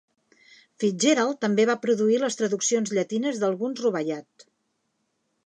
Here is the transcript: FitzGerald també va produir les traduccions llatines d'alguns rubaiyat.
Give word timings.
FitzGerald 0.83 1.37
també 1.45 1.65
va 1.71 1.75
produir 1.83 2.17
les 2.23 2.39
traduccions 2.41 2.95
llatines 2.99 3.45
d'alguns 3.45 3.85
rubaiyat. 3.87 4.49